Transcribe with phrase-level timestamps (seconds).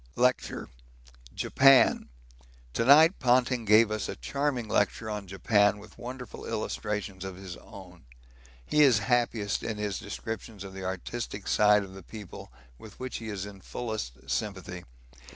[0.15, 0.67] Lecture
[1.35, 2.09] Japan.
[2.73, 7.55] To night Ponting gave us a charming lecture on Japan with wonderful illustrations of his
[7.57, 8.05] own.
[8.65, 13.17] He is happiest in his descriptions of the artistic side of the people, with which
[13.17, 14.85] he is in fullest sympathy.